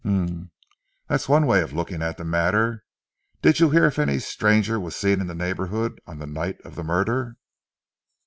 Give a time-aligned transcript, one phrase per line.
[0.03, 0.49] "Humph!
[1.09, 2.83] That is one way of looking at the matter.
[3.43, 6.73] Did you hear if any stranger was seen in the neighbourhood on the night of
[6.73, 7.35] the murder?"